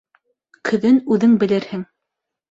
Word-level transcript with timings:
Көҙөн 0.69 0.97
үҙең 1.15 1.35
белерһең. 1.43 1.85